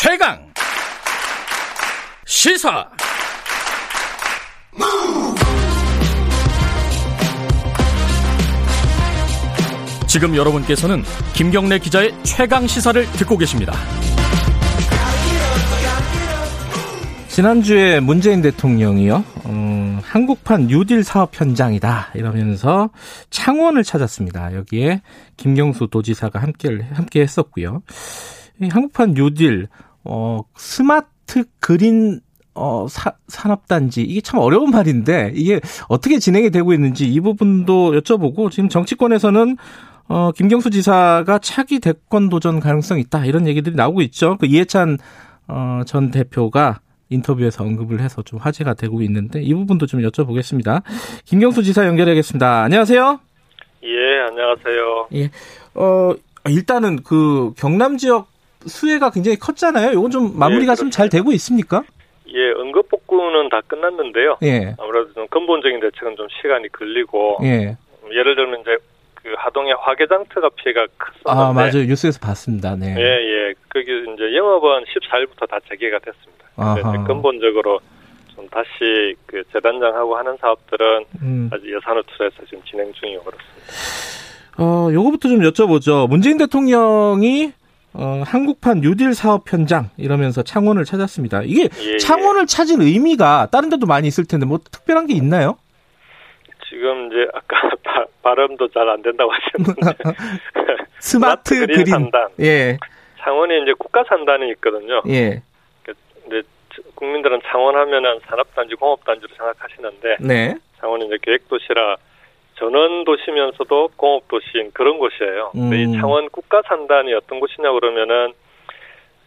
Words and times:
최강 0.00 0.38
시사 2.24 2.88
지금 10.06 10.36
여러분께서는 10.36 11.02
김경래 11.34 11.80
기자의 11.80 12.14
최강 12.22 12.68
시사를 12.68 13.04
듣고 13.10 13.36
계십니다. 13.38 13.72
지난주에 17.26 17.98
문재인 17.98 18.40
대통령이요, 18.40 19.24
음, 19.46 20.00
한국판 20.04 20.68
뉴딜 20.68 21.02
사업 21.02 21.30
현장이다 21.32 22.12
이러면서 22.14 22.90
창원을 23.30 23.82
찾았습니다. 23.82 24.54
여기에 24.54 25.02
김경수 25.36 25.88
도지사가 25.88 26.38
함께 26.38 26.68
함께 26.92 27.20
했었고요. 27.20 27.82
한국판 28.70 29.14
뉴딜 29.14 29.66
어, 30.08 30.40
스마트 30.56 31.44
그린 31.60 32.20
어, 32.54 32.86
사, 32.88 33.12
산업단지 33.28 34.02
이게 34.02 34.20
참 34.20 34.40
어려운 34.40 34.70
말인데 34.70 35.32
이게 35.34 35.60
어떻게 35.88 36.18
진행이 36.18 36.50
되고 36.50 36.72
있는지 36.72 37.06
이 37.06 37.20
부분도 37.20 37.92
여쭤보고 37.92 38.50
지금 38.50 38.68
정치권에서는 38.68 39.56
어, 40.08 40.32
김경수 40.32 40.70
지사가 40.70 41.38
차기 41.38 41.78
대권 41.78 42.30
도전 42.30 42.58
가능성이 42.58 43.02
있다 43.02 43.26
이런 43.26 43.46
얘기들이 43.46 43.76
나오고 43.76 44.00
있죠. 44.02 44.36
그 44.40 44.46
이해찬 44.46 44.98
어, 45.46 45.82
전 45.86 46.10
대표가 46.10 46.80
인터뷰에서 47.10 47.62
언급을 47.64 48.00
해서 48.00 48.22
좀 48.22 48.38
화제가 48.38 48.74
되고 48.74 49.00
있는데 49.02 49.40
이 49.42 49.54
부분도 49.54 49.86
좀 49.86 50.00
여쭤보겠습니다. 50.00 50.82
김경수 51.26 51.62
지사 51.62 51.86
연결하겠습니다. 51.86 52.62
안녕하세요. 52.62 53.20
예, 53.84 54.20
안녕하세요. 54.28 55.08
예. 55.14 55.30
어, 55.74 56.14
일단은 56.48 57.02
그 57.02 57.52
경남 57.56 57.98
지역 57.98 58.28
수혜가 58.66 59.10
굉장히 59.10 59.36
컸잖아요. 59.38 59.92
이건 59.92 60.10
좀 60.10 60.38
마무리가 60.38 60.72
예, 60.72 60.76
좀 60.76 60.90
잘 60.90 61.08
되고 61.08 61.32
있습니까? 61.32 61.82
예, 62.28 62.50
응급 62.60 62.88
복구는 62.88 63.48
다 63.48 63.60
끝났는데요. 63.66 64.36
예. 64.42 64.74
아무래도 64.78 65.12
좀 65.14 65.26
근본적인 65.28 65.80
대책은 65.80 66.16
좀 66.16 66.26
시간이 66.42 66.68
걸리고. 66.68 67.38
예. 67.44 67.76
예를 68.10 68.34
들면 68.36 68.60
이제 68.60 68.76
그 69.14 69.34
하동의 69.36 69.74
화개장터가 69.80 70.48
피해가 70.56 70.86
컸었는데. 70.98 71.30
아, 71.48 71.52
맞아요. 71.52 71.86
뉴스에서 71.86 72.18
봤습니다. 72.20 72.74
네. 72.76 72.94
예, 72.96 73.02
예. 73.02 73.54
거기 73.70 73.86
이제 74.14 74.36
영업은 74.36 74.84
14일부터 74.84 75.48
다 75.48 75.58
재개가 75.68 75.98
됐습니다. 76.00 76.82
근데 76.82 77.04
근본적으로 77.06 77.80
좀 78.34 78.48
다시 78.48 79.14
그 79.26 79.42
재단장하고 79.52 80.16
하는 80.16 80.36
사업들은 80.40 81.04
음. 81.22 81.50
아직 81.52 81.66
예산을 81.74 82.02
투자해서 82.04 82.36
지금 82.46 82.62
진행 82.64 82.92
중이고 82.94 83.22
그렇습니다. 83.24 83.62
어, 84.58 84.88
요거부터 84.92 85.28
좀 85.28 85.38
여쭤보죠. 85.40 86.08
문재인 86.08 86.36
대통령이 86.38 87.52
어, 87.98 88.22
한국판 88.24 88.80
뉴딜 88.80 89.12
사업 89.12 89.52
현장 89.52 89.90
이러면서 89.96 90.42
창원을 90.42 90.84
찾았습니다. 90.84 91.42
이게 91.44 91.62
예, 91.80 91.92
예. 91.94 91.96
창원을 91.98 92.42
예. 92.42 92.46
찾은 92.46 92.80
의미가 92.80 93.48
다른 93.50 93.70
데도 93.70 93.86
많이 93.86 94.06
있을 94.06 94.24
텐데 94.24 94.46
뭐 94.46 94.58
특별한 94.58 95.06
게 95.08 95.14
있나요? 95.14 95.58
지금 96.68 97.08
이제 97.08 97.26
아까 97.34 97.70
바, 97.82 98.06
발음도 98.22 98.68
잘 98.68 98.88
안 98.88 99.02
된다고 99.02 99.32
하셨는데 99.32 99.96
스마트, 101.00 101.54
그린, 101.58 101.76
그린 101.76 101.86
산단. 101.86 102.28
예. 102.40 102.78
창원에 103.18 103.58
이제 103.62 103.72
국가 103.76 104.04
산단이 104.04 104.48
있거든요. 104.52 105.02
예. 105.08 105.42
근데 105.82 106.42
국민들은 106.94 107.40
창원하면은 107.50 108.20
산업단지, 108.28 108.76
공업단지로 108.76 109.28
생각하시는데 109.36 110.16
네. 110.20 110.54
창원은 110.80 111.06
이제 111.06 111.18
계획도시라 111.22 111.96
전원 112.58 113.04
도시면서도 113.04 113.90
공업 113.96 114.26
도시인 114.28 114.72
그런 114.72 114.98
곳이에요. 114.98 115.52
음. 115.54 115.72
이 115.72 115.92
창원 115.98 116.28
국가 116.28 116.60
산단이 116.62 117.14
어떤 117.14 117.40
곳이냐 117.40 117.72
그러면은 117.72 118.32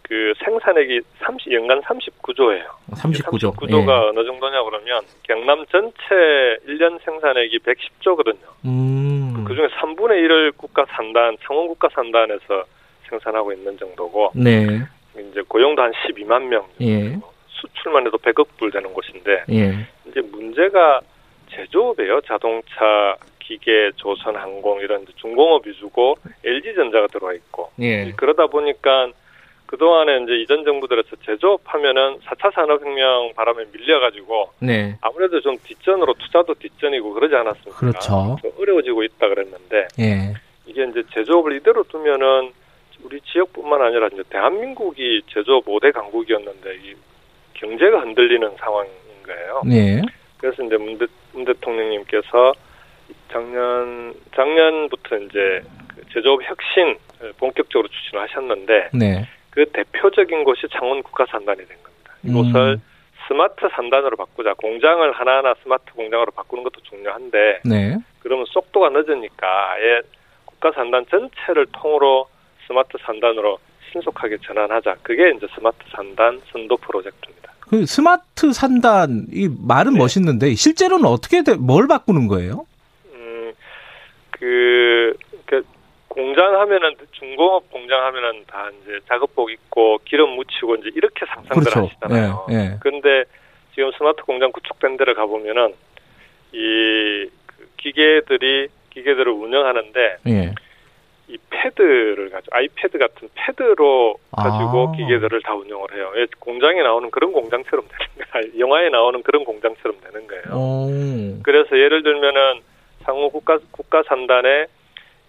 그 0.01 0.33
생산액이 0.43 0.99
30, 1.19 1.53
연간 1.53 1.81
39조예요. 1.81 2.65
39조. 2.91 3.55
39조가 3.55 3.89
예. 3.89 4.09
어느 4.09 4.25
정도냐 4.25 4.61
그러면 4.63 5.01
경남 5.23 5.65
전체 5.71 6.59
1년 6.67 6.99
생산액이 7.05 7.59
110조거든요. 7.59 8.65
음. 8.65 9.45
그 9.47 9.55
중에 9.55 9.67
3분의 9.67 10.27
1을 10.27 10.57
국가 10.57 10.85
산단, 10.89 11.37
창원 11.45 11.67
국가 11.67 11.87
산단에서 11.93 12.65
생산하고 13.09 13.53
있는 13.53 13.77
정도고. 13.77 14.31
네. 14.35 14.81
이제 15.15 15.41
고용도 15.47 15.81
한 15.81 15.91
12만 15.91 16.43
명. 16.43 16.65
예. 16.81 17.17
수출만 17.47 18.05
해도 18.05 18.17
100억 18.17 18.47
불 18.57 18.69
되는 18.71 18.91
곳인데. 18.93 19.43
예. 19.51 19.87
이제 20.07 20.19
문제가 20.21 20.99
제조업이에요. 21.51 22.21
자동차, 22.21 23.15
기계, 23.39 23.91
조선, 23.95 24.35
항공 24.35 24.79
이런 24.79 25.05
중공업 25.17 25.67
위주고 25.67 26.15
LG전자가 26.43 27.07
들어와 27.07 27.33
있고. 27.33 27.71
예. 27.79 28.11
그러다 28.15 28.47
보니까 28.47 29.09
그 29.65 29.77
동안에 29.77 30.23
이제 30.23 30.33
이전 30.35 30.65
정부들에서 30.65 31.15
제조업 31.25 31.61
하면은 31.63 32.19
4차 32.19 32.53
산업혁명 32.53 33.33
바람에 33.35 33.65
밀려가지고. 33.71 34.51
네. 34.59 34.97
아무래도 35.01 35.39
좀 35.41 35.57
뒷전으로 35.63 36.13
투자도 36.13 36.55
뒷전이고 36.55 37.13
그러지 37.13 37.35
않았습니까? 37.35 37.77
그렇죠. 37.77 38.37
어려워지고 38.59 39.03
있다 39.03 39.29
그랬는데. 39.29 39.87
예. 39.99 40.33
이게 40.65 40.83
이제 40.83 41.03
제조업을 41.13 41.55
이대로 41.55 41.83
두면은 41.83 42.51
우리 43.03 43.19
지역뿐만 43.21 43.81
아니라 43.81 44.07
이제 44.11 44.23
대한민국이 44.29 45.21
제조업 45.27 45.65
5대 45.65 45.91
강국이었는데 45.91 46.75
이 46.75 46.93
경제가 47.53 48.01
흔들리는 48.01 48.51
상황인 48.57 48.91
거예요. 49.25 49.61
네. 49.65 50.01
그래서 50.41 50.63
이제 50.63 50.75
문, 50.75 50.97
대, 50.97 51.05
문 51.33 51.45
대통령님께서 51.45 52.53
작년 53.31 54.13
작년부터 54.35 55.17
이제 55.17 55.61
그 55.95 56.01
제조업 56.11 56.41
혁신 56.43 56.97
본격적으로 57.37 57.87
추진을 57.87 58.23
하셨는데 58.23 58.89
네. 58.93 59.27
그 59.51 59.65
대표적인 59.71 60.43
곳이 60.43 60.67
창원 60.71 61.03
국가산단이 61.03 61.59
된 61.59 61.77
겁니다. 61.83 62.15
이곳을 62.23 62.73
음. 62.73 62.81
스마트 63.27 63.69
산단으로 63.71 64.17
바꾸자. 64.17 64.55
공장을 64.55 65.11
하나하나 65.11 65.53
스마트 65.61 65.93
공장으로 65.93 66.31
바꾸는 66.31 66.63
것도 66.63 66.81
중요한데 66.81 67.61
네. 67.63 67.97
그러면 68.19 68.45
속도가 68.49 68.89
늦으니까 68.89 69.71
아예 69.71 70.01
국가산단 70.45 71.05
전체를 71.09 71.67
통으로 71.71 72.27
스마트 72.67 72.97
산단으로 72.99 73.59
신속하게 73.91 74.37
전환하자. 74.43 74.95
그게 75.03 75.29
이제 75.29 75.47
스마트 75.53 75.77
산단 75.91 76.41
선도 76.51 76.77
프로젝트입니다. 76.77 77.53
그 77.71 77.85
스마트 77.85 78.51
산단 78.51 79.27
이 79.31 79.47
말은 79.65 79.93
네. 79.93 79.99
멋있는데 79.99 80.53
실제로는 80.55 81.05
어떻게 81.05 81.41
돼, 81.41 81.55
뭘 81.55 81.87
바꾸는 81.87 82.27
거예요? 82.27 82.65
음, 83.13 83.53
그, 84.29 85.15
그 85.45 85.63
공장 86.09 86.59
하면은 86.59 86.95
중공업 87.13 87.71
공장 87.71 88.03
하면은 88.07 88.43
다 88.45 88.69
이제 88.83 88.99
작업복 89.07 89.51
입고 89.51 89.99
기름 90.03 90.31
묻히고 90.31 90.75
이제 90.75 90.89
이렇게 90.95 91.25
상상들 91.25 91.63
그렇죠. 91.63 91.85
하시잖아요. 91.85 92.47
예, 92.49 92.55
예. 92.55 92.77
그런데 92.81 93.23
지금 93.73 93.89
스마트 93.97 94.21
공장 94.23 94.51
구축된 94.51 94.97
데를 94.97 95.13
가 95.13 95.25
보면은 95.25 95.73
이그 96.51 97.31
기계들이 97.77 98.67
기계들을 98.89 99.31
운영하는데 99.31 100.17
예. 100.27 100.53
이 101.31 101.37
패드를 101.49 102.29
가지고 102.29 102.57
아이패드 102.57 102.97
같은 102.97 103.29
패드로 103.35 104.15
가지고 104.35 104.89
아. 104.89 104.91
기계들을 104.97 105.41
다 105.43 105.55
운영을 105.55 105.93
해요. 105.93 106.11
예, 106.17 106.27
공장에 106.39 106.81
나오는 106.81 107.09
그런 107.09 107.31
공장처럼 107.31 107.85
되는 107.87 108.29
거예요. 108.31 108.59
영화에 108.59 108.89
나오는 108.89 109.23
그런 109.23 109.45
공장처럼 109.45 109.97
되는 110.01 110.27
거예요. 110.27 110.43
오. 110.53 111.41
그래서 111.43 111.77
예를 111.77 112.03
들면은 112.03 112.61
상호 113.03 113.29
국가 113.29 113.59
국가 113.71 114.03
산단에 114.03 114.65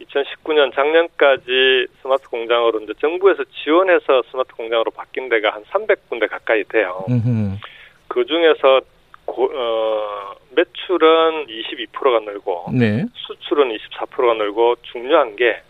2019년 0.00 0.74
작년까지 0.74 1.86
스마트 2.02 2.28
공장으로 2.28 2.80
이제 2.80 2.92
정부에서 3.00 3.44
지원해서 3.62 4.22
스마트 4.32 4.52
공장으로 4.54 4.90
바뀐 4.90 5.28
데가 5.28 5.50
한 5.50 5.62
300군데 5.64 6.28
가까이 6.28 6.64
돼요. 6.64 7.04
음흠. 7.08 7.58
그 8.08 8.26
중에서 8.26 8.80
고, 9.24 9.44
어, 9.54 10.34
매출은 10.50 11.46
22%가 11.46 12.18
늘고 12.20 12.66
네. 12.72 13.04
수출은 13.14 13.70
24%가 13.70 14.34
늘고 14.34 14.76
중요한 14.82 15.36
게 15.36 15.62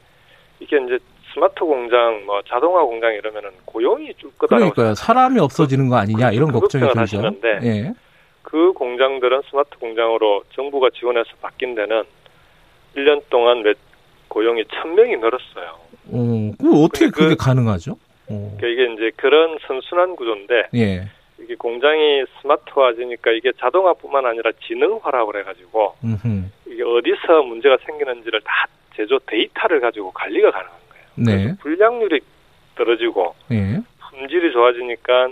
이게 0.62 0.78
이제 0.84 0.98
스마트 1.34 1.60
공장, 1.60 2.24
뭐 2.24 2.40
자동화 2.46 2.82
공장 2.82 3.12
이러면은 3.14 3.50
고용이 3.64 4.14
줄 4.14 4.30
거다. 4.38 4.56
그러니까요. 4.56 4.94
사람이 4.94 5.40
없어지는 5.40 5.88
거 5.88 5.96
아니냐 5.96 6.30
이런 6.30 6.52
그 6.52 6.60
걱정이 6.60 6.84
들죠. 6.84 7.00
하시는데 7.00 7.58
예. 7.62 7.94
그 8.42 8.72
공장들은 8.72 9.42
스마트 9.50 9.78
공장으로 9.78 10.44
정부가 10.54 10.90
지원해서 10.90 11.30
바뀐 11.40 11.74
데는 11.74 12.04
1년 12.96 13.22
동안 13.30 13.62
몇 13.62 13.76
고용이 14.28 14.64
1000명이 14.64 15.18
늘었어요. 15.18 15.78
어, 16.12 16.52
그 16.60 16.84
어떻게 16.84 17.08
그게 17.08 17.28
그, 17.30 17.36
가능하죠? 17.36 17.92
어. 18.28 18.56
그러니까 18.58 18.66
이게 18.66 18.92
이제 18.92 19.10
그런 19.16 19.58
선순환 19.66 20.16
구조인데 20.16 20.68
예. 20.74 21.08
이게 21.40 21.54
공장이 21.56 22.24
스마트화지니까 22.40 23.32
이게 23.32 23.52
자동화뿐만 23.58 24.26
아니라 24.26 24.52
지능화라고 24.66 25.32
그래가지고 25.32 25.94
이게 26.66 26.82
어디서 26.82 27.42
문제가 27.42 27.78
생기는지를 27.84 28.40
다 28.42 28.66
제조 28.94 29.18
데이터를 29.20 29.80
가지고 29.80 30.12
관리가 30.12 30.50
가능한 30.50 30.76
거예요. 30.90 31.04
네. 31.16 31.56
불량률이 31.60 32.20
떨어지고 32.76 33.34
네. 33.48 33.80
품질이 34.10 34.52
좋아지니까 34.52 35.28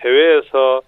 해외에서 0.00 0.82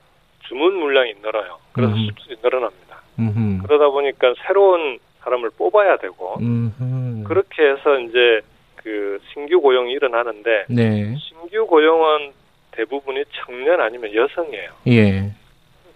주문 0.49 0.75
물량이 0.75 1.15
늘어요. 1.23 1.59
그래서 1.73 1.93
음. 1.93 2.07
수출이 2.07 2.37
늘어납니다. 2.43 3.03
음흠. 3.19 3.63
그러다 3.67 3.89
보니까 3.91 4.35
새로운 4.47 4.99
사람을 5.21 5.51
뽑아야 5.51 5.99
되고 5.99 6.39
음흠. 6.39 7.25
그렇게 7.25 7.63
해서 7.63 7.99
이제 8.01 8.41
그 8.77 9.21
신규 9.33 9.61
고용이 9.61 9.93
일어나는데 9.93 10.67
네. 10.69 11.17
신규 11.17 11.67
고용은 11.67 12.33
대부분이 12.73 13.25
청년 13.33 13.81
아니면 13.81 14.15
여성이에요. 14.15 14.71
예. 14.87 15.33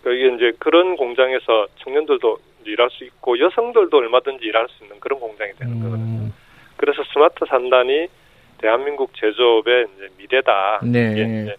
그러니까 0.02 0.10
이게 0.10 0.34
이제 0.34 0.56
그런 0.58 0.96
공장에서 0.96 1.68
청년들도 1.78 2.38
일할 2.70 2.88
수 2.90 3.04
있고 3.04 3.38
여성들도 3.38 3.96
얼마든지 3.96 4.44
일할 4.44 4.66
수 4.68 4.84
있는 4.84 4.98
그런 5.00 5.18
공장이 5.20 5.52
되는 5.58 5.72
음. 5.74 5.82
거거든요. 5.82 6.30
그래서 6.76 7.02
스마트 7.12 7.44
산단이 7.48 8.08
대한민국 8.58 9.12
제조업의 9.16 9.86
이제 9.96 10.08
미래다. 10.18 10.80
네. 10.84 11.12
이게 11.12 11.22
이제 11.22 11.56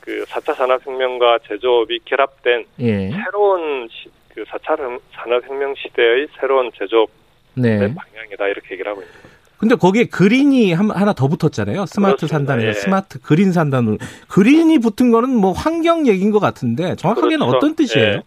그 0.00 0.24
4차 0.24 0.54
산업혁명과 0.54 1.40
제조업이 1.46 2.00
결합된 2.04 2.64
예. 2.80 3.10
새로운 3.10 3.88
시, 3.90 4.08
그 4.28 4.44
4차 4.44 5.00
산업혁명 5.12 5.74
시대의 5.76 6.28
새로운 6.40 6.70
제조업 6.78 7.10
네. 7.54 7.78
방향이다 7.78 8.48
이렇게 8.48 8.72
얘기를 8.72 8.90
하고 8.90 9.02
있습니다. 9.02 9.28
근데 9.58 9.74
거기에 9.74 10.04
그린이 10.04 10.72
하나 10.72 11.12
더 11.12 11.26
붙었잖아요. 11.26 11.84
스마트 11.86 12.16
그렇습니다. 12.16 12.26
산단에서 12.26 12.68
예. 12.68 12.72
스마트 12.74 13.20
그린 13.20 13.52
산단으로. 13.52 13.98
그린이 14.28 14.78
붙은 14.78 15.10
거는 15.10 15.30
뭐 15.30 15.52
환경 15.52 16.06
얘기인 16.06 16.30
것 16.30 16.38
같은데 16.38 16.94
정확하게는 16.94 17.38
그렇죠. 17.38 17.56
어떤 17.56 17.74
뜻이에요? 17.74 18.06
예. 18.06 18.22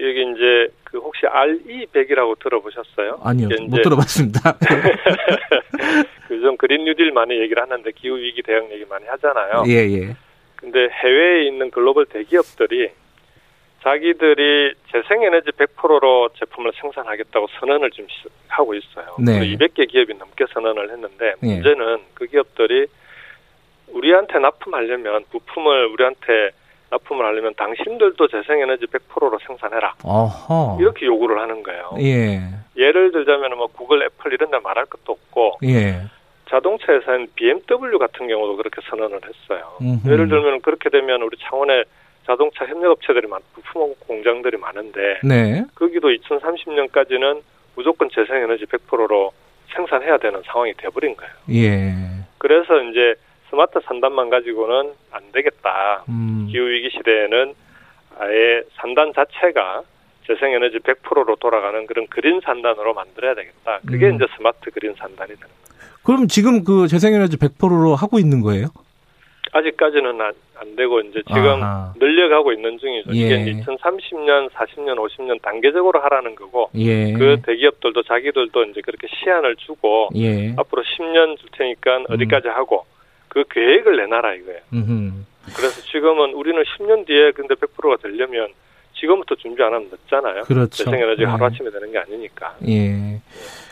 여기 0.00 0.32
이제 0.32 0.68
그 0.84 0.98
혹시 0.98 1.22
RE100이라고 1.26 2.38
들어보셨어요? 2.38 3.20
아니요, 3.22 3.48
못 3.68 3.82
들어봤습니다. 3.82 4.56
그좀 6.28 6.56
그린 6.56 6.84
뉴딜 6.84 7.12
많이 7.12 7.38
얘기를 7.38 7.62
하는데 7.62 7.90
기후 7.92 8.16
위기 8.16 8.42
대응 8.42 8.70
얘기 8.72 8.84
많이 8.84 9.06
하잖아요. 9.06 9.64
예, 9.66 9.72
예. 9.72 10.16
근데 10.56 10.88
해외에 10.88 11.46
있는 11.46 11.70
글로벌 11.70 12.06
대기업들이 12.06 12.90
자기들이 13.82 14.74
재생에너지 14.90 15.50
100%로 15.52 16.30
제품을 16.34 16.72
생산하겠다고 16.80 17.46
선언을 17.60 17.90
지금 17.92 18.08
하고 18.48 18.74
있어요. 18.74 19.16
네. 19.18 19.40
200개 19.40 19.88
기업이 19.88 20.14
넘게 20.14 20.46
선언을 20.52 20.90
했는데 20.90 21.34
예. 21.42 21.46
문제는 21.46 21.98
그 22.14 22.26
기업들이 22.26 22.86
우리한테 23.88 24.38
납품하려면 24.38 25.24
부품을 25.30 25.86
우리한테 25.86 26.50
납품을 26.90 27.24
하려면 27.24 27.54
당신들도 27.56 28.28
재생에너지 28.28 28.86
100%로 28.86 29.38
생산해라. 29.46 29.94
어허. 30.02 30.78
이렇게 30.80 31.06
요구를 31.06 31.38
하는 31.38 31.62
거예요. 31.62 31.94
예. 32.00 32.40
예를 32.76 33.12
들자면 33.12 33.56
뭐 33.56 33.66
구글, 33.66 34.02
애플 34.02 34.32
이런 34.32 34.50
데 34.50 34.58
말할 34.58 34.86
것도 34.86 35.12
없고 35.12 35.58
예. 35.64 36.02
자동차 36.48 36.92
회사인 36.92 37.28
BMW 37.34 37.98
같은 37.98 38.26
경우도 38.26 38.56
그렇게 38.56 38.80
선언을 38.88 39.20
했어요. 39.22 39.76
음흠. 39.82 40.10
예를 40.10 40.28
들면 40.28 40.62
그렇게 40.62 40.88
되면 40.88 41.20
우리 41.22 41.36
창원에 41.38 41.84
자동차 42.26 42.66
협력업체들이 42.66 43.26
많, 43.26 43.40
부품 43.54 43.94
공장들이 44.06 44.56
많은데 44.56 45.20
네. 45.24 45.64
거기도 45.74 46.08
2030년까지는 46.08 47.42
무조건 47.74 48.08
재생에너지 48.10 48.64
100%로 48.66 49.32
생산해야 49.74 50.18
되는 50.18 50.42
상황이 50.44 50.72
돼버린 50.74 51.14
거예요. 51.16 51.32
예. 51.50 51.92
그래서 52.38 52.80
이제 52.82 53.14
스마트 53.50 53.80
산단만 53.84 54.30
가지고는 54.30 54.92
안 55.10 55.32
되겠다. 55.32 56.04
음. 56.08 56.48
기후 56.50 56.68
위기 56.68 56.90
시대에는 56.90 57.54
아예 58.18 58.62
산단 58.74 59.12
자체가 59.14 59.82
재생에너지 60.26 60.78
100%로 60.78 61.36
돌아가는 61.36 61.86
그런 61.86 62.06
그린 62.08 62.40
산단으로 62.44 62.92
만들어야 62.94 63.34
되겠다. 63.34 63.80
그게 63.86 64.08
음. 64.08 64.16
이제 64.16 64.26
스마트 64.36 64.70
그린 64.70 64.94
산단이 64.98 65.28
되는 65.28 65.40
거예요. 65.40 65.98
그럼 66.02 66.28
지금 66.28 66.64
그 66.64 66.86
재생에너지 66.88 67.38
100%로 67.38 67.94
하고 67.94 68.18
있는 68.18 68.40
거예요? 68.42 68.68
아직까지는 69.52 70.20
안, 70.20 70.32
안 70.56 70.76
되고 70.76 71.00
이제 71.00 71.22
지금 71.26 71.62
아하. 71.62 71.94
늘려가고 71.98 72.52
있는 72.52 72.78
중이죠. 72.78 73.10
예. 73.14 73.18
이게 73.18 73.62
2030년, 73.62 74.50
40년, 74.50 74.96
50년 74.98 75.40
단계적으로 75.40 76.00
하라는 76.00 76.34
거고 76.34 76.70
예. 76.76 77.14
그 77.14 77.40
대기업들도 77.46 78.02
자기들도 78.02 78.64
이제 78.64 78.82
그렇게 78.82 79.06
시한을 79.08 79.56
주고 79.56 80.10
예. 80.16 80.54
앞으로 80.58 80.82
10년 80.82 81.38
줄 81.38 81.48
테니까 81.52 81.98
음. 81.98 82.04
어디까지 82.10 82.48
하고 82.48 82.84
그 83.28 83.44
계획을 83.50 83.96
내놔라 83.96 84.34
이거예요. 84.34 84.60
음흠. 84.72 85.12
그래서 85.56 85.80
지금은 85.82 86.34
우리는 86.34 86.62
10년 86.62 87.06
뒤에 87.06 87.32
근데 87.32 87.54
100%가 87.54 87.96
되려면 88.02 88.48
지금부터 89.00 89.34
준비 89.36 89.62
안 89.62 89.72
하면 89.72 89.88
늦잖아요. 89.90 90.42
그렇죠. 90.42 90.84
재생에너지 90.84 91.22
네. 91.22 91.26
하루아침에 91.26 91.70
되는 91.70 91.92
게 91.92 91.98
아니니까. 91.98 92.54
예. 92.68 93.20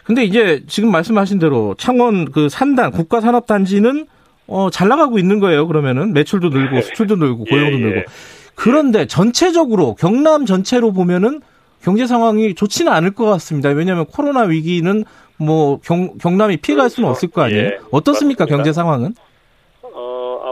근데 0.05 0.23
이제 0.25 0.62
지금 0.69 0.91
말씀하신 0.93 1.38
대로 1.38 1.75
창원 1.79 2.31
그 2.31 2.49
산단 2.49 2.93
국가산업단지는 2.93 4.06
어, 4.47 4.70
잘 4.70 4.88
나가고 4.88 5.19
있는 5.19 5.41
거예요. 5.41 5.67
그러면은 5.67 6.12
매출도 6.12 6.50
늘고 6.50 6.81
수출도 6.82 7.17
늘고 7.17 7.44
예, 7.50 7.50
고용도 7.50 7.88
예, 7.88 7.91
늘고. 7.91 8.11
그런데 8.55 9.06
전체적으로 9.06 9.94
경남 9.97 10.47
전체로 10.47 10.93
보면은 10.93 11.41
경제 11.82 12.06
상황이 12.06 12.55
좋지는 12.55 12.91
않을 12.93 13.11
것 13.12 13.25
같습니다. 13.26 13.69
왜냐하면 13.70 14.06
코로나 14.06 14.43
위기는 14.43 15.05
뭐 15.38 15.81
경, 15.81 16.17
경남이 16.19 16.59
피해갈 16.59 16.85
그렇죠. 16.85 16.94
수는 16.94 17.09
없을 17.09 17.29
거 17.29 17.43
아니에요. 17.43 17.64
예, 17.64 17.79
어떻습니까 17.91 18.44
맞습니다. 18.44 18.47
경제 18.47 18.73
상황은? 18.73 19.14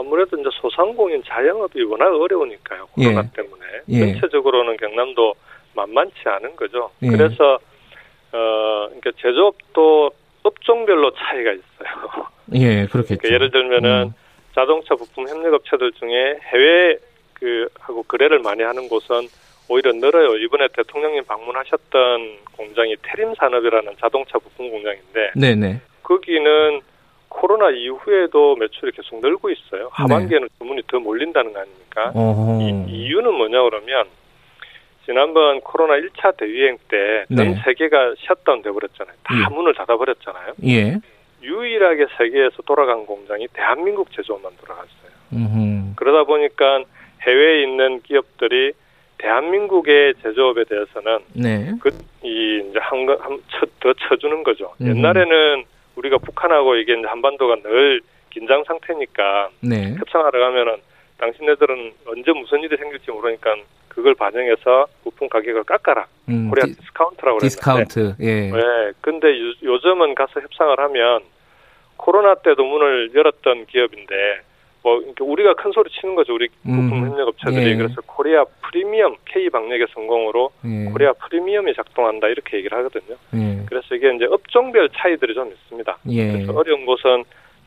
어 0.05 0.15
아무래도 0.15 0.37
이제 0.37 0.49
소상공인 0.53 1.23
자영업이 1.25 1.81
워낙 1.83 2.07
어려우니까요. 2.07 2.87
코로나 2.87 3.21
예. 3.21 3.41
때문에 3.41 3.65
예. 3.89 3.99
전체적으로는 4.13 4.77
경남도 4.77 5.33
만만치 5.73 6.15
않은 6.23 6.55
거죠. 6.55 6.91
예. 7.03 7.09
그래서 7.09 7.59
어 8.31 8.87
그러니까 8.87 9.11
제조업도 9.19 10.11
업종별로 10.43 11.11
차이가 11.15 11.51
있어요. 11.51 12.27
예, 12.53 12.85
그렇겠죠. 12.85 13.17
그러니까 13.19 13.29
예를 13.29 13.51
들면은 13.51 14.03
음. 14.07 14.13
자동차 14.53 14.95
부품 14.95 15.27
협력업체들 15.27 15.91
중에 15.93 16.39
해외 16.43 16.97
그 17.33 17.67
하고 17.79 18.03
거래를 18.03 18.39
많이 18.39 18.63
하는 18.63 18.87
곳은 18.87 19.27
오히려 19.67 19.91
늘어요. 19.91 20.37
이번에 20.37 20.67
대통령님 20.73 21.25
방문하셨던 21.25 22.37
공장이 22.55 22.95
테림 23.01 23.33
산업이라는 23.35 23.95
자동차 23.99 24.37
부품 24.37 24.69
공장인데 24.69 25.31
네네. 25.35 25.81
거기는 26.03 26.81
코로나 27.35 27.69
이후에도 27.69 28.55
매출이 28.55 28.93
계속 28.93 29.19
늘고 29.19 29.49
있어요. 29.49 29.89
하반기에는 29.91 30.47
주문이 30.57 30.83
더 30.87 30.99
몰린다는 30.99 31.51
거 31.51 31.59
아닙니까? 31.59 32.11
네. 32.15 32.19
어허. 32.19 32.61
이, 32.61 32.85
이유는 32.87 33.33
뭐냐 33.33 33.61
그러면 33.63 34.05
지난번 35.05 35.59
코로나 35.61 35.95
1차 35.95 36.37
대유행 36.37 36.77
때전 36.87 37.27
네. 37.35 37.61
세계가 37.65 38.15
셧다운 38.19 38.61
돼버렸잖아요. 38.61 39.15
다 39.23 39.35
예. 39.35 39.53
문을 39.53 39.73
닫아버렸잖아요. 39.75 40.53
예. 40.65 40.97
유일하게 41.43 42.07
세계에서 42.17 42.63
돌아간 42.65 43.05
공장이 43.05 43.47
대한민국 43.53 44.11
제조업만 44.13 44.53
돌아갔어요. 44.59 45.11
음. 45.33 45.93
그러다 45.97 46.23
보니까 46.23 46.83
해외에 47.21 47.63
있는 47.63 48.01
기업들이 48.01 48.71
대한민국의 49.17 50.15
제조업에 50.23 50.63
대해서는 50.63 51.19
네. 51.33 51.73
그이 51.81 52.69
이제 52.69 52.79
한더 52.79 53.93
쳐주는 54.09 54.43
거죠. 54.43 54.73
음. 54.81 54.87
옛날에는 54.87 55.65
우리가 55.95 56.17
북한하고 56.17 56.75
이게 56.75 56.93
한반도가 56.93 57.57
늘 57.63 58.01
긴장 58.29 58.63
상태니까 58.65 59.49
네. 59.61 59.95
협상하러 59.97 60.39
가면은 60.39 60.77
당신네들은 61.17 61.93
언제 62.07 62.31
무슨 62.33 62.61
일이 62.61 62.75
생길지 62.75 63.11
모르니까 63.11 63.55
그걸 63.87 64.13
반영해서 64.15 64.87
부품 65.03 65.29
가격을 65.29 65.63
깎아라. 65.63 66.05
음, 66.27 66.49
Korea 66.49 66.65
dis, 66.65 66.75
discount라고 66.75 67.37
그랬는데. 67.37 67.47
디스카운트. 67.47 68.15
예. 68.19 68.51
네. 68.51 68.91
근데 68.99 69.29
요, 69.29 69.53
요즘은 69.63 70.15
가서 70.15 70.41
협상을 70.41 70.77
하면 70.77 71.21
코로나 71.95 72.35
때도 72.35 72.65
문을 72.65 73.15
열었던 73.15 73.67
기업인데 73.67 74.41
뭐 74.85 75.01
우리가 75.19 75.55
큰 75.55 75.71
소리 75.71 75.89
치는 75.89 76.13
거죠. 76.13 76.35
우리 76.35 76.47
부품 76.61 76.93
음, 76.93 77.09
협력 77.09 77.27
업체들이 77.29 77.71
예. 77.71 77.75
그래서 77.75 77.95
코리아 78.05 78.45
프리미엄 78.61 79.15
K 79.25 79.49
방역의 79.49 79.87
성공으로 79.95 80.51
예. 80.63 80.91
코리아 80.91 81.11
프리미엄이 81.13 81.73
작동한다 81.73 82.27
이렇게 82.27 82.57
얘기를 82.57 82.77
하거든요. 82.77 83.17
예. 83.33 83.63
그래서 83.65 83.95
이게 83.95 84.13
이제 84.15 84.25
업종별 84.29 84.87
차이들이 84.95 85.33
좀 85.33 85.47
있습니다. 85.51 85.97
예. 86.11 86.31
그래서 86.33 86.53
어려운 86.53 86.85
곳은 86.85 87.23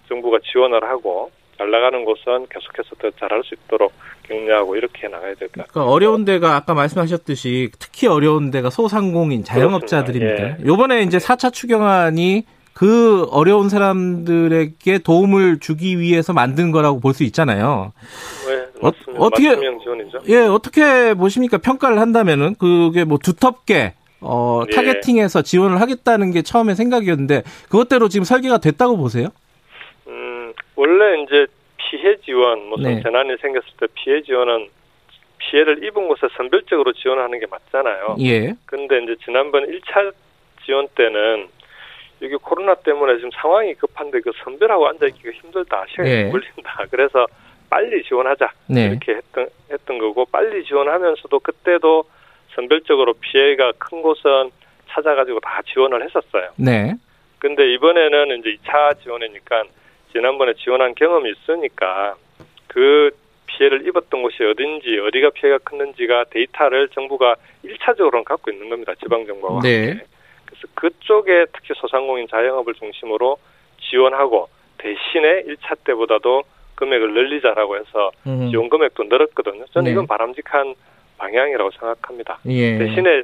정부가 0.08 0.38
지원을 0.52 0.84
하고 0.84 1.32
잘 1.56 1.68
나가는 1.72 2.04
곳은 2.04 2.46
계속해서 2.50 2.94
더 3.00 3.10
잘할 3.18 3.42
수 3.42 3.56
있도록 3.56 3.92
격려하고 4.22 4.76
이렇게 4.76 5.08
나가야 5.08 5.34
될 5.34 5.48
것 5.48 5.52
같아요. 5.54 5.66
그러니까 5.72 5.92
어려운 5.92 6.24
데가 6.24 6.54
아까 6.54 6.72
말씀하셨듯이 6.74 7.70
특히 7.80 8.06
어려운 8.06 8.52
데가 8.52 8.70
소상공인 8.70 9.42
자영업자들입니다. 9.42 10.36
그렇습니다. 10.36 10.68
요번에 10.70 11.02
이제 11.02 11.18
4차 11.18 11.52
추경안이 11.52 12.44
그 12.78 13.24
어려운 13.32 13.68
사람들에게 13.68 14.98
도움을 15.00 15.58
주기 15.58 15.98
위해서 15.98 16.32
만든 16.32 16.70
거라고 16.70 17.00
볼 17.00 17.12
수 17.12 17.24
있잖아요. 17.24 17.92
네, 18.46 18.54
어- 18.80 18.92
맞습니다. 18.92 19.24
어 19.24 19.30
떻게- 19.30 19.48
맞춤형 19.48 19.80
지원이죠. 19.80 20.18
예, 20.28 20.36
어떻게 20.42 21.12
보십니까? 21.14 21.58
평가를 21.58 21.98
한다면은 21.98 22.54
그게 22.54 23.02
뭐 23.02 23.18
두텁게 23.18 23.94
어, 24.20 24.62
예. 24.70 24.74
타겟팅해서 24.76 25.42
지원을 25.42 25.80
하겠다는 25.80 26.30
게 26.30 26.42
처음에 26.42 26.76
생각이었는데 26.76 27.42
그것대로 27.68 28.08
지금 28.08 28.22
설계가 28.22 28.58
됐다고 28.58 28.96
보세요? 28.96 29.26
음, 30.06 30.52
원래 30.76 31.20
이제 31.24 31.46
피해 31.78 32.16
지원, 32.24 32.68
무슨 32.68 32.94
네. 32.94 33.02
재난이 33.02 33.38
생겼을 33.40 33.68
때 33.80 33.86
피해 33.94 34.22
지원은 34.22 34.68
피해를 35.38 35.82
입은 35.84 36.06
곳에 36.06 36.28
선별적으로 36.36 36.92
지원하는 36.92 37.40
게 37.40 37.46
맞잖아요. 37.50 38.16
예. 38.20 38.54
근데 38.66 39.02
이제 39.02 39.16
지난번 39.24 39.64
1차 39.66 40.12
지원 40.64 40.86
때는 40.94 41.48
이게 42.20 42.36
코로나 42.36 42.74
때문에 42.74 43.16
지금 43.16 43.30
상황이 43.32 43.74
급한데 43.74 44.20
그 44.20 44.32
선별하고 44.42 44.88
앉아있기가 44.88 45.30
힘들다. 45.30 45.84
시간이 45.90 46.10
예. 46.10 46.30
걸린다. 46.30 46.86
그래서 46.90 47.26
빨리 47.70 48.02
지원하자. 48.02 48.50
네. 48.66 48.86
이렇게 48.86 49.14
했던, 49.14 49.48
했던 49.70 49.98
거고 49.98 50.24
빨리 50.26 50.64
지원하면서도 50.64 51.38
그때도 51.40 52.04
선별적으로 52.54 53.14
피해가 53.14 53.72
큰 53.78 54.02
곳은 54.02 54.50
찾아가지고 54.88 55.40
다 55.40 55.60
지원을 55.72 56.04
했었어요. 56.04 56.50
네. 56.56 56.94
근데 57.38 57.72
이번에는 57.74 58.38
이제 58.38 58.56
2차 58.56 59.00
지원이니까 59.02 59.64
지난번에 60.12 60.54
지원한 60.54 60.94
경험이 60.94 61.30
있으니까 61.30 62.16
그 62.66 63.10
피해를 63.46 63.86
입었던 63.86 64.22
곳이 64.22 64.42
어딘지 64.42 64.98
어디가 64.98 65.30
피해가 65.30 65.58
컸는지가 65.58 66.24
데이터를 66.30 66.88
정부가 66.88 67.36
1차적으로는 67.64 68.24
갖고 68.24 68.50
있는 68.50 68.68
겁니다. 68.68 68.94
지방정부와 69.00 69.60
네. 69.62 69.88
함께. 69.88 70.04
그래서 70.58 70.72
그쪽에 70.74 71.46
특히 71.52 71.74
소상공인 71.76 72.26
자영업을 72.28 72.74
중심으로 72.74 73.38
지원하고 73.80 74.48
대신에 74.78 75.44
1차 75.44 75.76
때보다도 75.84 76.42
금액을 76.74 77.12
늘리자라고 77.12 77.76
해서 77.76 78.10
음. 78.26 78.50
지원 78.50 78.68
금액도 78.68 79.04
늘었거든요. 79.04 79.64
저는 79.72 79.86
네. 79.86 79.92
이건 79.92 80.06
바람직한 80.06 80.74
방향이라고 81.18 81.70
생각합니다. 81.72 82.38
예. 82.46 82.78
대신에 82.78 83.22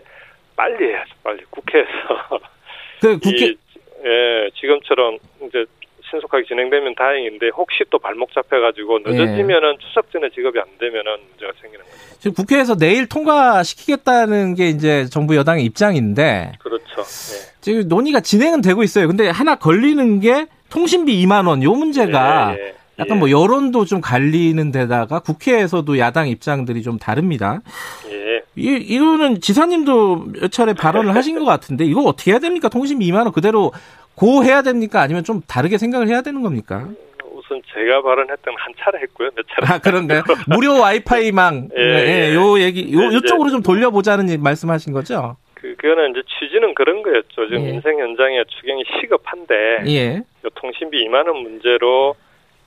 빨리 0.57 0.89
해야죠. 0.89 1.15
빨리 1.23 1.45
국회에서 1.51 2.41
그 3.01 3.19
국회 3.19 3.47
이, 3.47 3.57
예, 4.05 4.51
지금처럼 4.55 5.19
이제 5.47 5.65
신속하게 6.15 6.45
진행되면 6.47 6.95
다행인데 6.95 7.49
혹시 7.57 7.85
또 7.91 7.99
발목 7.99 8.33
잡혀가지고 8.33 9.01
늦어지면은 9.01 9.75
예. 9.75 9.87
추석 9.87 10.11
전에 10.13 10.31
지급이 10.31 10.59
안 10.59 10.67
되면은 10.79 11.13
문제가 11.31 11.53
생기는 11.61 11.85
거죠. 11.85 11.97
지금 12.21 12.35
국회에서 12.35 12.77
내일 12.77 13.09
통과시키겠다는 13.09 14.55
게 14.55 14.69
이제 14.69 15.07
정부 15.07 15.37
여당의 15.37 15.65
입장인데. 15.65 16.53
그렇죠. 16.61 16.85
예. 17.01 17.55
지금 17.61 17.89
논의가 17.89 18.21
진행은 18.21 18.61
되고 18.61 18.83
있어요. 18.83 19.09
근데 19.09 19.29
하나 19.29 19.57
걸리는 19.57 20.21
게 20.21 20.47
통신비 20.71 21.25
2만 21.25 21.49
원. 21.49 21.63
요 21.63 21.73
문제가 21.73 22.55
예. 22.59 22.75
약간 22.99 23.19
뭐 23.19 23.31
여론도 23.31 23.87
좀 23.87 24.01
갈리는 24.01 24.71
데다가 24.71 25.19
국회에서도 25.19 25.99
야당 25.99 26.29
입장들이 26.29 26.83
좀 26.83 26.99
다릅니다. 26.99 27.61
예. 28.09 28.43
이, 28.57 28.77
이거는 28.77 29.41
지사님도 29.41 30.27
몇 30.41 30.53
차례 30.53 30.75
발언을 30.75 31.15
하신 31.15 31.39
것 31.39 31.45
같은데 31.45 31.85
이거 31.85 32.03
어떻게 32.03 32.31
해야 32.31 32.39
됩니까? 32.39 32.69
통신비 32.69 33.05
2만 33.11 33.25
원 33.25 33.33
그대로 33.33 33.73
고 34.17 34.45
해야 34.45 34.63
됩니까? 34.63 35.01
아니면 35.01 35.25
좀 35.25 35.41
다르게 35.47 35.79
생각을 35.79 36.09
해야 36.09 36.23
되는 36.23 36.43
겁니까? 36.43 36.89
우선 37.33 37.61
제가 37.73 38.03
발언했던 38.03 38.55
한 38.57 38.73
차례 38.79 39.01
했고요. 39.01 39.31
몇 39.35 39.45
차례. 39.49 39.73
아, 39.75 39.79
그런가요? 39.79 40.23
무료 40.49 40.79
와이파이망. 40.81 41.71
예, 41.77 41.83
예, 41.83 42.31
예, 42.31 42.35
요 42.35 42.59
얘기, 42.61 42.93
요, 42.93 43.13
요쪽으로 43.13 43.51
좀 43.51 43.63
돌려보자는 43.63 44.41
말씀하신 44.43 44.93
거죠? 44.93 45.37
그, 45.55 45.75
그거는 45.77 46.11
이제 46.11 46.23
취지는 46.39 46.75
그런 46.75 47.03
거였죠. 47.03 47.49
지금 47.49 47.65
예. 47.65 47.71
인생 47.71 47.99
현장에 47.99 48.45
추경이 48.49 48.85
시급한데. 49.01 49.55
예. 49.89 50.23
통신비 50.55 51.09
2만원 51.09 51.43
문제로 51.43 52.15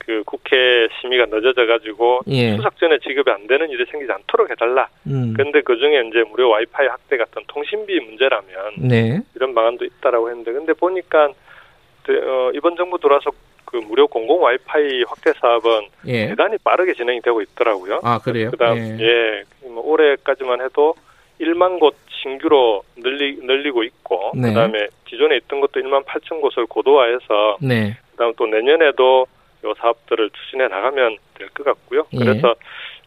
그 0.08 0.22
국회 0.24 0.88
심의가 0.98 1.26
늦어져 1.26 1.66
가지고 1.66 2.20
예. 2.28 2.56
추석 2.56 2.78
전에 2.78 2.96
지급이 2.98 3.30
안 3.30 3.46
되는 3.46 3.68
일이 3.68 3.84
생기지 3.90 4.10
않도록 4.10 4.50
해달라. 4.50 4.88
음. 5.06 5.34
그런데 5.36 5.60
그 5.60 5.76
중에 5.76 6.00
이제 6.08 6.24
무료 6.30 6.48
와이파이 6.48 6.86
확대 6.86 7.18
같은 7.18 7.42
통신비 7.46 8.00
문제라면 8.00 8.48
네. 8.88 9.20
이런 9.34 9.54
방안도 9.54 9.84
있다라고 9.84 10.30
했는데 10.30 10.52
근데 10.52 10.72
보니까 10.72 11.26
어, 11.26 12.50
이번 12.54 12.74
정부 12.76 12.98
들어와서 12.98 13.30
그 13.66 13.76
무료 13.76 14.06
공공 14.06 14.42
와이파이 14.42 15.02
확대 15.06 15.30
사업은 15.38 15.88
예. 16.06 16.28
대단히 16.28 16.56
빠르게 16.64 16.94
진행이 16.94 17.20
되고 17.20 17.42
있더라고요. 17.42 18.00
아 18.02 18.18
그래요? 18.18 18.50
그다음 18.50 18.78
예, 18.78 19.04
예 19.04 19.44
뭐 19.68 19.82
올해까지만 19.92 20.62
해도 20.62 20.94
1만 21.38 21.78
곳 21.78 21.94
신규로 22.22 22.82
늘리 22.96 23.36
늘리고 23.42 23.82
있고 23.84 24.32
네. 24.34 24.48
그다음에 24.48 24.86
기존에 25.04 25.36
있던 25.36 25.60
것도 25.60 25.80
1만 25.80 26.04
8천 26.06 26.40
곳을 26.40 26.64
고도화해서 26.64 27.58
네. 27.60 27.94
그다음 28.12 28.32
또 28.38 28.46
내년에도 28.46 29.26
요 29.64 29.74
사업들을 29.78 30.30
추진해 30.30 30.68
나가면 30.68 31.16
될 31.34 31.48
것 31.50 31.64
같고요. 31.64 32.06
예. 32.12 32.18
그래서 32.18 32.54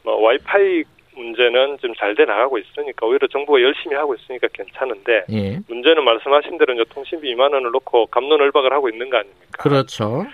뭐 0.04 0.16
와이파이 0.22 0.84
문제는 1.16 1.78
좀잘돼 1.80 2.26
나가고 2.26 2.58
있으니까 2.58 3.06
오히려 3.06 3.28
정부가 3.28 3.62
열심히 3.62 3.96
하고 3.96 4.16
있으니까 4.16 4.48
괜찮은데 4.54 5.26
예. 5.32 5.60
문제는 5.68 6.04
말씀하신 6.04 6.58
대로 6.58 6.74
이제 6.74 6.84
통신비 6.94 7.34
2만 7.36 7.54
원을 7.54 7.72
놓고 7.72 8.08
감론을박을 8.08 8.72
하고 8.72 8.90
있는 8.90 9.10
거 9.10 9.18
아닙니까? 9.18 9.46
그렇죠. 9.64 10.26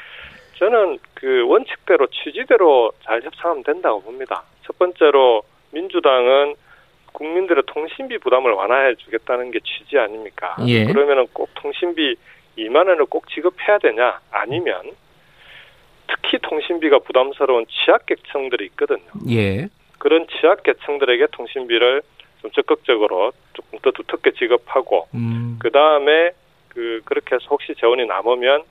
저는 0.57 1.00
그 1.13 1.45
원칙대로 1.47 2.07
취지대로 2.07 2.91
잘 3.03 3.21
협상하면 3.21 3.63
된다고 3.63 4.01
봅니다. 4.01 4.43
첫 4.63 4.77
번째로 4.79 5.43
민주당은 5.71 6.55
국민들의 7.13 7.63
통신비 7.67 8.19
부담을 8.19 8.51
완화해 8.51 8.95
주겠다는 8.95 9.50
게 9.51 9.59
취지 9.59 9.97
아닙니까? 9.97 10.55
예. 10.67 10.86
그러면은 10.86 11.25
꼭 11.33 11.50
통신비 11.55 12.15
2만 12.59 12.88
원을 12.88 13.05
꼭 13.05 13.27
지급해야 13.29 13.79
되냐? 13.79 14.19
아니면 14.31 14.91
특히 16.07 16.37
통신비가 16.41 16.99
부담스러운 16.99 17.65
취약계층들이 17.67 18.65
있거든요. 18.67 19.07
예. 19.29 19.67
그런 19.97 20.27
취약계층들에게 20.27 21.27
통신비를 21.31 22.01
좀 22.41 22.51
적극적으로 22.51 23.31
조금 23.53 23.79
더 23.79 23.91
두텁게 23.91 24.31
지급하고 24.31 25.07
음. 25.15 25.57
그 25.59 25.71
다음에 25.71 26.31
그 26.69 27.01
그렇게 27.05 27.35
해서 27.35 27.45
혹시 27.49 27.73
재원이 27.79 28.05
남으면 28.05 28.63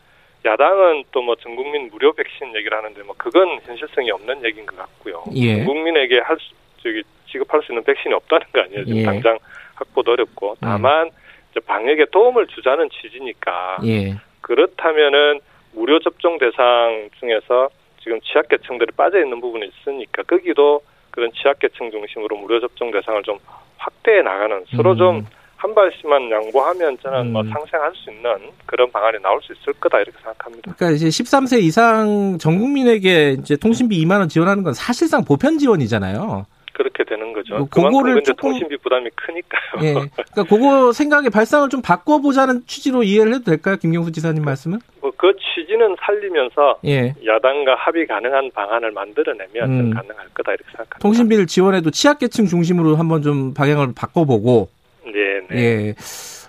야당은 0.45 1.05
또 1.11 1.23
뭐 1.23 1.35
전국민 1.37 1.89
무료 1.91 2.13
백신 2.13 2.55
얘기를 2.55 2.77
하는데 2.77 3.03
뭐 3.03 3.15
그건 3.19 3.61
현실성이 3.65 4.13
없는 4.13 4.45
얘기인 4.45 4.65
것 4.65 4.77
같고요. 4.77 5.25
예. 5.35 5.65
국민에게 5.65 6.21
할 6.21 6.37
수, 6.39 6.55
저기 6.83 7.03
지급할 7.29 7.63
수 7.63 7.73
있는 7.73 7.83
백신이 7.83 8.15
없다는 8.15 8.47
거 8.53 8.61
아니에요. 8.61 8.85
지금 8.85 9.01
예. 9.01 9.05
당장 9.05 9.39
확보도 9.75 10.13
어렵고 10.13 10.53
음. 10.53 10.57
다만 10.61 11.07
음. 11.07 11.61
방역에 11.67 12.05
도움을 12.13 12.47
주자는 12.47 12.91
취지니까 12.91 13.79
예. 13.85 14.15
그렇다면은 14.41 15.41
무료 15.77 15.99
접종 16.01 16.39
대상 16.39 17.09
중에서 17.21 17.69
지금 18.03 18.19
취약계층들이 18.23 18.93
빠져 18.97 19.23
있는 19.23 19.41
부분이 19.41 19.69
있으니까 19.69 20.23
거기도 20.23 20.81
그런 21.11 21.31
취약계층 21.33 21.91
중심으로 21.91 22.37
무료 22.37 22.59
접종 22.61 22.91
대상을 22.91 23.23
좀 23.23 23.39
확대해 23.77 24.23
나가는 24.23 24.65
서로 24.75 24.93
음. 24.93 24.97
좀한 24.97 25.75
발씩만 25.75 26.31
양보하면 26.31 26.99
저는 27.03 27.33
뭐 27.33 27.43
음. 27.43 27.49
뭐 27.49 27.59
상생할 27.59 27.93
수 27.95 28.11
있는 28.11 28.51
그런 28.65 28.91
방안이 28.91 29.19
나올 29.21 29.41
수 29.43 29.53
있을 29.53 29.75
거다 29.75 29.99
이렇게 29.99 30.17
생각합니다. 30.23 30.75
그러니까 30.75 30.97
이제 30.97 31.09
13세 31.09 31.63
이상 31.63 32.39
전 32.39 32.59
국민에게 32.59 33.37
이제 33.39 33.57
통신비 33.57 34.03
2만 34.05 34.19
원 34.19 34.29
지원하는 34.29 34.63
건 34.63 34.73
사실상 34.73 35.25
보편 35.25 35.59
지원이잖아요. 35.59 36.47
그렇게 36.77 37.05
되는 37.05 37.33
거죠. 37.33 37.57
뭐 37.57 37.69
그거를 37.69 38.23
조금 38.23 38.51
통신비 38.51 38.77
부담이 38.79 39.11
크니까요. 39.15 39.83
예. 39.83 39.93
그러니까 39.95 40.45
그거 40.45 40.93
생각의 40.93 41.31
발상을 41.31 41.69
좀 41.71 41.81
바꿔보자는 41.83 42.67
취지로 42.67 43.03
이해를 43.03 43.35
해도 43.35 43.45
될까요, 43.45 43.77
김경수 43.77 44.13
지사님 44.13 44.45
말씀은? 44.45 44.79
뭐 45.01 45.07
그 45.17 45.33
취지는 45.39 45.97
살리면서 45.99 46.79
예. 46.85 47.15
야당과 47.25 47.75
합의 47.77 48.07
가능한 48.07 48.51
방안을 48.53 48.91
만들어내면 48.93 49.71
음. 49.71 49.91
가능할 49.95 50.29
거다 50.35 50.53
이렇게 50.53 50.65
생각합니다. 50.67 50.99
통신비를 51.01 51.47
지원해도 51.47 51.91
취약계층 51.91 52.47
중심으로 52.47 52.97
한번 52.97 53.23
좀 53.23 53.55
방향을 53.55 53.89
바꿔보고. 53.97 54.69
네. 55.05 55.41
네. 55.51 55.57
예. 55.57 55.95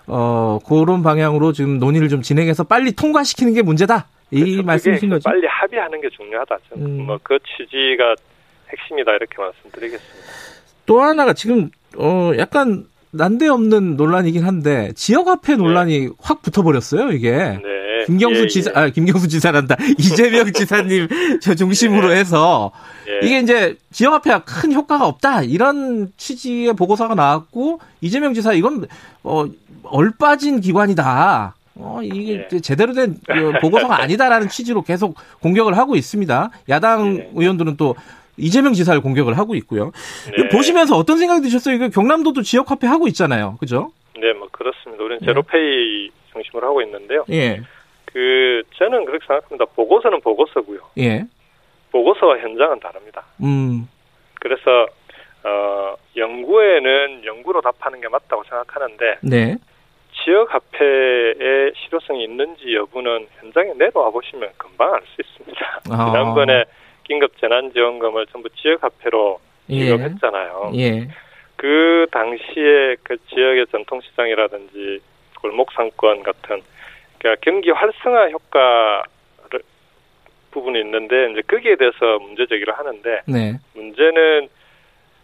어 0.06 0.58
그런 0.66 1.02
방향으로 1.02 1.52
지금 1.52 1.78
논의를 1.78 2.08
좀 2.08 2.22
진행해서 2.22 2.64
빨리 2.64 2.92
통과시키는 2.92 3.54
게 3.54 3.62
문제다. 3.62 4.06
이 4.30 4.40
그렇죠. 4.40 4.62
말씀이신 4.62 5.08
거죠? 5.08 5.28
빨리 5.28 5.46
합의하는 5.46 6.00
게 6.00 6.08
중요하다. 6.10 6.58
음. 6.76 7.06
뭐그 7.06 7.38
취지가 7.56 8.14
핵심이다 8.70 9.12
이렇게 9.12 9.36
말씀드리겠습니다. 9.38 10.32
또 10.86 11.02
하나가 11.02 11.32
지금 11.32 11.70
어 11.96 12.32
약간 12.38 12.86
난데없는 13.10 13.96
논란이긴 13.96 14.44
한데 14.44 14.92
지역화폐 14.94 15.56
네. 15.56 15.58
논란이 15.58 15.98
네. 16.00 16.08
확 16.20 16.42
붙어버렸어요 16.42 17.12
이게. 17.12 17.30
네. 17.32 17.78
김경수 18.06 18.42
예, 18.44 18.46
지사, 18.46 18.70
예. 18.70 18.74
아 18.78 18.88
김경수 18.88 19.28
지사란다 19.28 19.76
이재명 19.98 20.50
지사님 20.52 21.08
저 21.42 21.54
중심으로 21.54 22.12
예. 22.12 22.16
해서 22.16 22.70
예. 23.08 23.26
이게 23.26 23.40
이제 23.40 23.76
지역화폐가 23.92 24.44
큰 24.44 24.72
효과가 24.72 25.06
없다 25.06 25.42
이런 25.42 26.10
취지의 26.16 26.74
보고서가 26.74 27.14
나왔고 27.14 27.80
이재명 28.00 28.34
지사 28.34 28.52
이건 28.52 28.86
어 29.22 29.46
얼빠진 29.82 30.60
기관이다. 30.60 31.54
어, 31.80 32.00
이게 32.02 32.48
네. 32.48 32.60
제대로 32.60 32.92
된그 32.92 33.60
보고서가 33.60 34.02
아니다라는 34.02 34.48
취지로 34.48 34.82
계속 34.82 35.14
공격을 35.40 35.76
하고 35.76 35.94
있습니다. 35.94 36.50
야당 36.68 37.14
네. 37.14 37.30
의원들은 37.34 37.76
또 37.76 37.94
이재명 38.38 38.72
지사를 38.72 39.00
공격을 39.00 39.36
하고 39.38 39.54
있고요. 39.56 39.92
네. 40.36 40.48
보시면서 40.48 40.96
어떤 40.96 41.18
생각이 41.18 41.42
드셨어요? 41.42 41.74
이거 41.74 41.88
경남도도 41.88 42.42
지역 42.42 42.70
화폐 42.70 42.86
하고 42.86 43.06
있잖아요. 43.08 43.56
그죠? 43.60 43.90
네, 44.18 44.32
뭐 44.32 44.48
그렇습니다. 44.50 45.02
우리는 45.04 45.18
네. 45.20 45.26
제로페이 45.26 46.10
중심으로 46.32 46.66
하고 46.66 46.82
있는데요. 46.82 47.24
예. 47.30 47.60
그 48.06 48.62
저는 48.76 49.04
그렇게 49.04 49.26
생각합니다. 49.26 49.64
보고서는 49.76 50.20
보고서고요. 50.20 50.80
예. 50.98 51.24
보고서와 51.92 52.38
현장은 52.38 52.80
다릅니다. 52.80 53.24
음. 53.42 53.88
그래서 54.40 54.86
어 55.44 55.94
연구에는 56.16 57.24
연구로 57.24 57.60
답하는 57.60 58.00
게 58.00 58.08
맞다고 58.08 58.42
생각하는데 58.44 59.18
네. 59.22 59.56
지역 60.24 60.52
화폐의 60.52 61.72
실효성이 61.76 62.24
있는지 62.24 62.74
여부는 62.74 63.28
현장에 63.40 63.72
내려와 63.74 64.10
보시면 64.10 64.50
금방 64.56 64.92
알 64.94 65.02
수 65.14 65.20
있습니다. 65.22 65.80
아. 65.90 66.10
지난번에 66.10 66.64
긴급 67.08 67.36
재난지원금을 67.40 68.26
전부 68.26 68.48
지역화폐로 68.50 69.40
지급했잖아요. 69.68 70.72
예. 70.74 70.78
예. 70.78 71.08
그 71.56 72.06
당시에 72.12 72.96
그 73.02 73.16
지역의 73.28 73.66
전통시장이라든지 73.72 75.00
골목 75.40 75.72
상권 75.72 76.22
같은 76.22 76.62
그러니까 77.18 77.40
경기 77.42 77.70
활성화 77.70 78.28
효과를 78.28 79.62
부분이 80.52 80.80
있는데 80.80 81.32
이제 81.32 81.42
거기에 81.42 81.76
대해서 81.76 82.18
문제 82.20 82.46
제기를 82.46 82.78
하는데 82.78 83.22
네. 83.26 83.58
문제는 83.74 84.48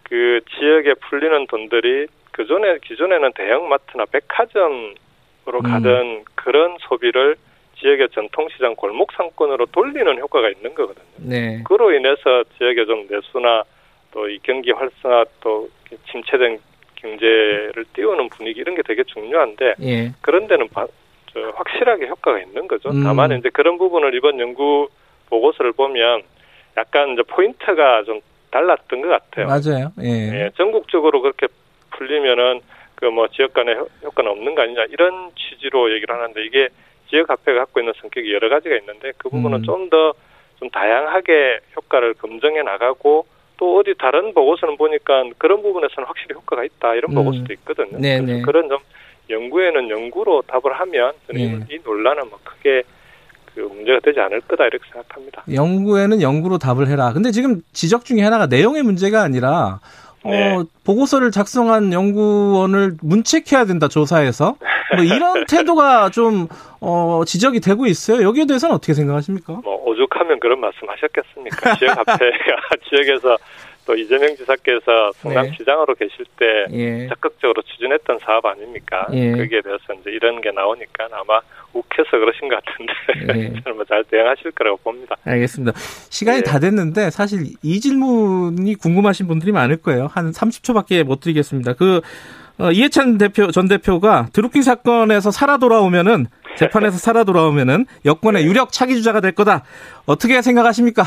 그 0.03 0.41
지역에 0.59 0.95
풀리는 0.95 1.47
돈들이 1.47 2.09
그 2.33 2.47
전에 2.47 2.79
기존에는 2.85 3.33
대형마트나 3.35 4.07
백화점으로 4.07 5.63
가던 5.63 5.87
음. 5.87 6.25
그런 6.35 6.77
소비를 6.81 7.37
지역의 7.85 8.09
전통시장 8.15 8.75
골목 8.77 9.13
상권으로 9.13 9.67
돌리는 9.67 10.19
효과가 10.19 10.49
있는 10.49 10.75
거거든요. 10.75 11.05
네. 11.19 11.63
그로 11.67 11.93
인해서 11.93 12.43
지역의 12.57 12.87
좀 12.87 13.07
내수나 13.11 13.65
또 14.11 14.27
이 14.27 14.39
경기 14.43 14.71
활성화 14.71 15.25
또 15.41 15.69
침체된 16.11 16.59
경제를 16.97 17.85
띄우는 17.93 18.31
분위기 18.31 18.61
이런 18.61 18.75
게 18.75 18.83
되게 18.83 19.03
중요한데 19.05 19.75
예. 19.83 20.13
그런 20.23 20.47
데는 20.47 20.69
바, 20.69 20.87
확실하게 21.55 22.07
효과가 22.07 22.39
있는 22.41 22.67
거죠. 22.67 22.89
음. 22.89 23.03
다만 23.05 23.33
이제 23.37 23.51
그런 23.51 23.77
부분을 23.77 24.15
이번 24.15 24.41
연구 24.41 24.89
보고서를 25.29 25.73
보면 25.73 26.23
약간 26.79 27.13
이제 27.13 27.23
포인트가 27.23 28.05
좀 28.05 28.21
달랐던 28.51 29.03
것 29.03 29.09
같아요. 29.09 29.47
맞아요. 29.47 29.93
예. 30.03 30.45
예 30.45 30.51
전국적으로 30.57 31.21
그렇게 31.21 31.49
풀리면은 31.91 32.61
그 32.95 33.07
뭐 33.07 33.29
지역 33.29 33.53
간의 33.53 33.77
효과는 34.03 34.31
없는 34.31 34.55
거 34.55 34.63
아니냐 34.63 34.85
이런 34.89 35.31
취지로 35.37 35.93
얘기를 35.93 36.15
하는데 36.15 36.43
이게 36.47 36.69
지역 37.09 37.31
화폐가 37.31 37.61
갖고 37.61 37.81
있는 37.81 37.93
성격이 38.01 38.33
여러 38.33 38.49
가지가 38.49 38.77
있는데 38.77 39.13
그 39.19 39.29
부분은 39.29 39.59
음. 39.59 39.63
좀더 39.63 40.15
좀 40.59 40.71
다양하게 40.71 41.61
효과를 41.77 42.15
검증해 42.15 42.63
나가고 42.63 43.27
또 43.57 43.79
어디 43.79 43.95
다른 43.99 44.35
보고서는 44.35 44.77
보니까 44.77 45.25
그런 45.39 45.63
부분에서는 45.63 46.07
확실히 46.07 46.35
효과가 46.35 46.65
있다 46.65 46.95
이런 46.95 47.13
음. 47.13 47.15
보고서도 47.15 47.53
있거든요. 47.55 47.99
네네. 47.99 48.43
그런 48.43 48.69
좀 48.69 48.79
연구에는 49.31 49.91
연구로 49.91 50.43
답을 50.43 50.73
하면 50.73 51.13
저는 51.27 51.61
네. 51.61 51.67
이 51.71 51.79
논란은 51.85 52.29
뭐 52.29 52.39
크게 52.43 52.83
그 53.55 53.61
문제가 53.61 54.01
되지 54.01 54.21
않을 54.21 54.41
거다 54.43 54.67
이렇게 54.67 54.85
생각합니다. 54.91 55.45
연구에는 55.53 56.21
연구로 56.21 56.59
답을 56.59 56.89
해라. 56.89 57.13
근데 57.13 57.31
지금 57.31 57.63
지적 57.73 58.05
중에 58.05 58.21
하나가 58.21 58.47
내용의 58.47 58.83
문제가 58.83 59.23
아니라 59.23 59.79
어, 59.79 60.04
네. 60.25 60.55
어, 60.55 60.65
보고서를 60.85 61.31
작성한 61.31 61.93
연구원을 61.93 62.97
문책해야 63.03 63.67
된다 63.67 63.89
조사에서 63.89 64.57
뭐 64.97 65.05
이런 65.05 65.45
태도가 65.49 66.11
좀 66.11 66.49
어, 66.81 67.23
지적이 67.27 67.61
되고 67.61 67.87
있어요. 67.87 68.23
여기에 68.23 68.47
대해서는 68.47 68.75
어떻게 68.75 68.95
생각하십니까? 68.95 69.61
뭐 69.63 69.83
오죽하면 69.85 70.41
그런 70.41 70.61
말씀하셨겠습니까? 70.61 71.77
지역 71.77 71.97
화폐가 72.09 72.57
지역에서 72.89 73.37
또 73.87 73.95
이재명 73.95 74.35
지사께서 74.37 75.13
성남시장으로 75.17 75.95
네. 75.95 76.07
계실 76.07 76.25
때 76.39 76.67
예. 76.73 77.09
적극적으로 77.09 77.63
추진했던 77.63 78.19
사업 78.21 78.47
아닙니까? 78.47 79.07
예. 79.13 79.33
거기에 79.33 79.61
대해서 79.61 79.93
이제 80.01 80.11
이런 80.11 80.41
게 80.41 80.51
나오니까 80.51 81.09
아마 81.13 81.41
욱해서 81.73 82.11
그러신 82.11 82.49
것 82.49 82.61
같은데 82.65 82.93
예. 83.41 83.53
저는 83.63 83.77
뭐잘 83.77 84.05
대응하실 84.05 84.53
거라고 84.53 84.79
봅니다. 84.79 85.17
알겠습니다. 85.25 85.79
시간이 86.11 86.39
예. 86.39 86.43
다 86.43 86.59
됐는데 86.59 87.11
사실 87.11 87.41
이 87.63 87.81
질문이 87.81 88.75
궁금하신 88.77 89.27
분들이 89.27 89.53
많을 89.53 89.77
거예요. 89.77 90.09
한 90.13 90.31
30초밖에 90.31 91.05
못 91.05 91.21
드리겠습니다. 91.21 91.75
그 91.75 92.01
어, 92.57 92.71
이해찬 92.71 93.19
대표 93.19 93.51
전 93.51 93.67
대표가 93.67 94.29
드루킹 94.33 94.63
사건에서 94.63 95.31
살아 95.31 95.59
돌아오면은 95.59 96.27
재판에서 96.57 96.99
살아 96.99 97.25
돌아오면은 97.25 97.87
여권의 98.05 98.45
네. 98.45 98.49
유력 98.49 98.71
차기 98.71 98.95
주자가 98.95 99.21
될 99.21 99.33
거다. 99.33 99.65
어떻게 100.07 100.41
생각하십니까? 100.41 101.03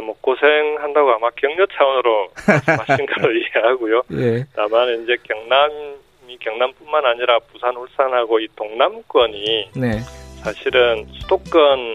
뭐 0.00 0.16
고생한다고 0.20 1.10
아마 1.12 1.30
격려 1.30 1.66
차원으로 1.76 2.28
말씀하신 2.46 3.06
걸로 3.06 3.32
이해하고요. 3.32 4.02
예. 4.12 4.44
다만 4.54 5.02
이제 5.02 5.16
경남이 5.22 6.38
경남뿐만 6.40 7.04
아니라 7.04 7.38
부산, 7.52 7.76
울산하고 7.76 8.40
이 8.40 8.48
동남권이 8.56 9.70
네. 9.76 9.98
사실은 10.42 11.06
수도권 11.20 11.94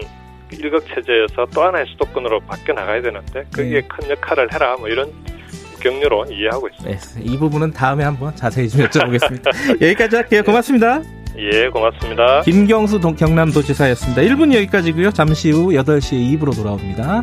일극 0.52 0.84
체제에서 0.88 1.46
또 1.54 1.62
하나의 1.62 1.86
수도권으로 1.86 2.40
바뀌어 2.40 2.74
나가야 2.74 3.02
되는데 3.02 3.44
거기에 3.54 3.80
네. 3.80 3.88
큰 3.88 4.10
역할을 4.10 4.52
해라 4.52 4.76
뭐 4.76 4.88
이런 4.88 5.12
격려로 5.80 6.26
이해하고 6.30 6.68
있습니다. 6.68 7.00
네, 7.18 7.22
이 7.24 7.38
부분은 7.38 7.72
다음에 7.72 8.04
한번 8.04 8.34
자세히 8.36 8.68
좀 8.68 8.82
여쭤보겠습니다. 8.82 9.80
여기까지 9.82 10.16
할게요. 10.16 10.42
고맙습니다. 10.44 11.02
예, 11.38 11.68
고맙습니다. 11.68 12.42
김경수 12.42 13.00
경남도지사였습니다. 13.00 14.22
1분 14.22 14.54
여기까지고요. 14.54 15.10
잠시 15.10 15.50
후 15.50 15.68
8시에 15.68 16.38
2부로 16.38 16.54
돌아옵니다. 16.54 17.22